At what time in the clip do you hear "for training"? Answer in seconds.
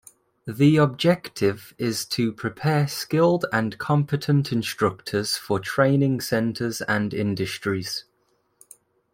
5.37-6.21